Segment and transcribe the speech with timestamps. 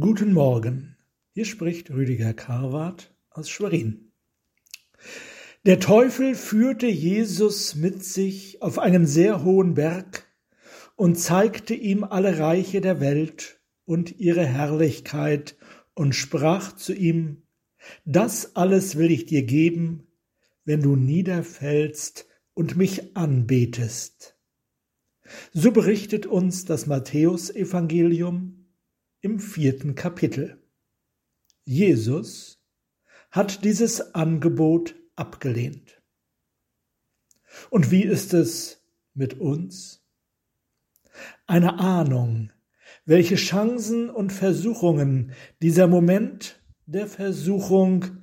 [0.00, 0.96] Guten Morgen,
[1.34, 4.10] hier spricht Rüdiger Karwart aus Schwerin.
[5.66, 10.24] Der Teufel führte Jesus mit sich auf einen sehr hohen Berg
[10.96, 15.58] und zeigte ihm alle Reiche der Welt und ihre Herrlichkeit
[15.92, 17.42] und sprach zu ihm,
[18.06, 20.06] Das alles will ich dir geben,
[20.64, 24.38] wenn du niederfällst und mich anbetest.
[25.52, 28.61] So berichtet uns das Matthäusevangelium
[29.22, 30.60] im vierten Kapitel.
[31.64, 32.60] Jesus
[33.30, 36.02] hat dieses Angebot abgelehnt.
[37.70, 40.04] Und wie ist es mit uns?
[41.46, 42.52] Eine Ahnung,
[43.04, 48.18] welche Chancen und Versuchungen dieser Moment der Versuchung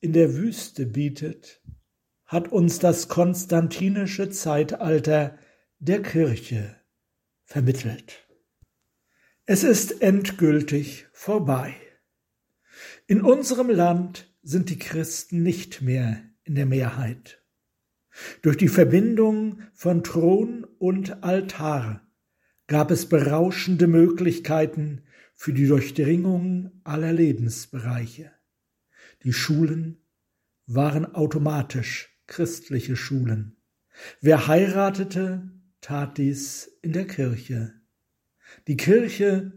[0.00, 1.62] in der Wüste bietet,
[2.24, 5.38] hat uns das konstantinische Zeitalter
[5.78, 6.76] der Kirche
[7.44, 8.25] vermittelt.
[9.48, 11.76] Es ist endgültig vorbei.
[13.06, 17.40] In unserem Land sind die Christen nicht mehr in der Mehrheit.
[18.42, 22.04] Durch die Verbindung von Thron und Altar
[22.66, 25.02] gab es berauschende Möglichkeiten
[25.36, 28.32] für die Durchdringung aller Lebensbereiche.
[29.22, 30.04] Die Schulen
[30.66, 33.58] waren automatisch christliche Schulen.
[34.20, 37.75] Wer heiratete, tat dies in der Kirche.
[38.66, 39.52] Die Kirche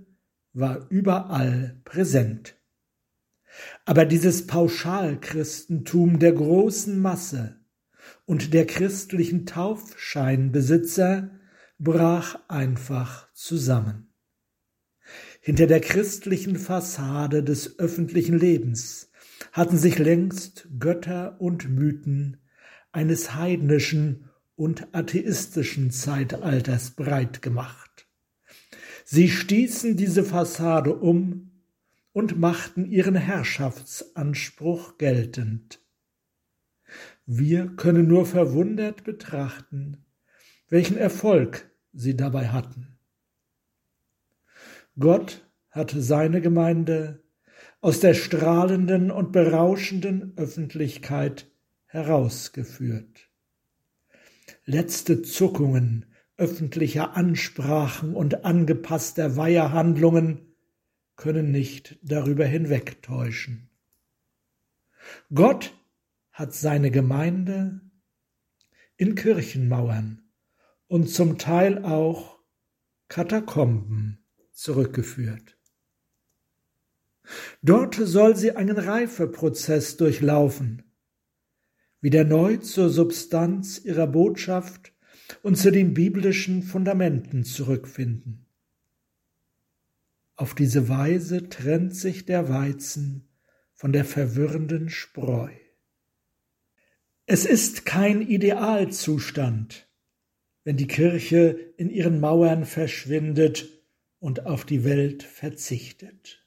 [0.54, 2.56] war überall präsent.
[3.86, 7.60] Aber dieses Pauschalchristentum der großen Masse
[8.26, 11.32] und der christlichen Taufscheinbesitzer
[11.80, 14.14] brach einfach zusammen.
[15.42, 19.12] Hinter der christlichen Fassade des öffentlichen Lebens
[19.52, 22.38] hatten sich längst Götter und Mythen
[22.92, 27.89] eines heidnischen und atheistischen Zeitalters breit gemacht.
[29.12, 31.50] Sie stießen diese Fassade um
[32.12, 35.80] und machten ihren Herrschaftsanspruch geltend.
[37.26, 40.06] Wir können nur verwundert betrachten,
[40.68, 43.00] welchen Erfolg sie dabei hatten.
[45.00, 47.24] Gott hatte seine Gemeinde
[47.82, 51.50] aus der strahlenden und berauschenden Öffentlichkeit
[51.88, 53.28] herausgeführt.
[54.66, 56.09] Letzte Zuckungen
[56.40, 60.56] öffentlicher Ansprachen und angepasster Weihehandlungen
[61.16, 63.70] können nicht darüber hinwegtäuschen.
[65.34, 65.74] Gott
[66.32, 67.82] hat seine Gemeinde
[68.96, 70.22] in Kirchenmauern
[70.88, 72.40] und zum Teil auch
[73.10, 75.58] Katakomben zurückgeführt.
[77.62, 80.84] Dort soll sie einen Reifeprozess durchlaufen,
[82.02, 84.94] wieder neu zur Substanz ihrer Botschaft
[85.44, 88.46] und zu den biblischen Fundamenten zurückfinden.
[90.36, 93.28] Auf diese Weise trennt sich der Weizen
[93.74, 95.50] von der verwirrenden Spreu.
[97.26, 99.88] Es ist kein Idealzustand,
[100.64, 103.70] wenn die Kirche in ihren Mauern verschwindet
[104.20, 106.46] und auf die Welt verzichtet.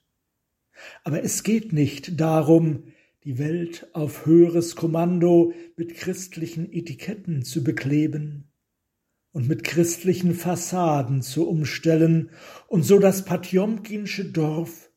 [1.04, 2.92] Aber es geht nicht darum,
[3.24, 8.51] die Welt auf höheres Kommando mit christlichen Etiketten zu bekleben,
[9.32, 12.30] und mit christlichen Fassaden zu umstellen
[12.68, 14.90] und so das Patjomkinsche Dorf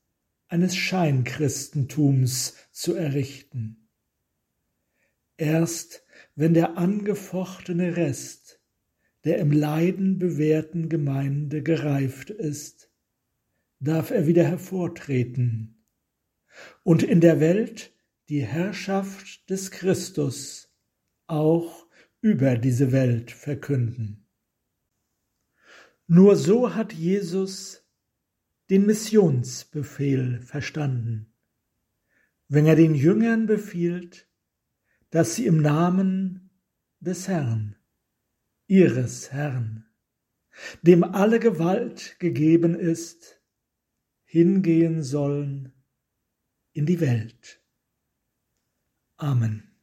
[0.47, 3.89] eines Scheinchristentums zu errichten.
[5.37, 6.03] Erst
[6.35, 8.61] wenn der angefochtene Rest
[9.23, 12.91] der im Leiden bewährten Gemeinde gereift ist,
[13.79, 15.83] darf er wieder hervortreten
[16.83, 17.91] und in der Welt
[18.29, 20.71] die Herrschaft des Christus
[21.27, 21.87] auch
[22.21, 24.24] über diese Welt verkünden.
[26.07, 27.83] Nur so hat Jesus
[28.69, 31.33] den Missionsbefehl verstanden,
[32.47, 34.27] wenn er den Jüngern befiehlt,
[35.09, 36.49] dass sie im Namen
[36.99, 37.75] des Herrn,
[38.67, 39.85] ihres Herrn,
[40.81, 43.41] dem alle Gewalt gegeben ist,
[44.25, 45.73] hingehen sollen
[46.73, 47.61] in die Welt.
[49.17, 49.74] Amen.